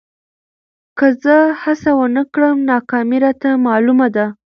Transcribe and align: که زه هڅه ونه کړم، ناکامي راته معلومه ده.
که 0.97 1.07
زه 1.23 1.37
هڅه 1.63 1.91
ونه 1.99 2.23
کړم، 2.33 2.55
ناکامي 2.69 3.17
راته 3.25 3.49
معلومه 3.65 4.07
ده. 4.15 4.25